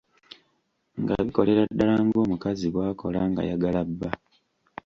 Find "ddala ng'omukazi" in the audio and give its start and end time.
1.71-2.67